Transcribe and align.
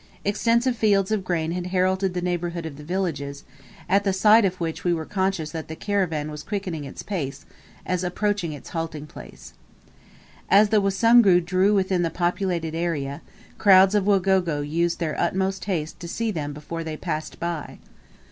Extensive 0.25 0.75
fields 0.75 1.11
of 1.11 1.23
grain 1.23 1.51
had 1.51 1.67
heralded 1.67 2.15
the 2.15 2.23
neighbourhood 2.23 2.65
of 2.65 2.75
the 2.75 2.83
villages, 2.83 3.43
at 3.87 4.03
the 4.03 4.11
sight 4.11 4.45
of 4.45 4.59
which 4.59 4.83
we 4.83 4.95
were 4.95 5.05
conscious 5.05 5.51
that 5.51 5.67
the 5.67 5.75
caravan 5.75 6.31
was 6.31 6.41
quickening 6.41 6.85
its 6.85 7.03
pace, 7.03 7.45
as 7.85 8.03
approaching 8.03 8.51
its 8.51 8.69
halting 8.69 9.05
place. 9.05 9.53
As 10.49 10.69
the 10.69 10.81
Wasungu 10.81 11.39
drew 11.41 11.75
within 11.75 12.01
the 12.01 12.09
populated 12.09 12.73
area, 12.73 13.21
crowds 13.59 13.93
of 13.93 14.07
Wagogo 14.07 14.61
used 14.67 14.97
their 14.97 15.15
utmost 15.19 15.65
haste 15.65 15.99
to 15.99 16.07
see 16.07 16.31
them 16.31 16.51
before 16.51 16.83
they 16.83 16.97
passed 16.97 17.39
by. 17.39 17.77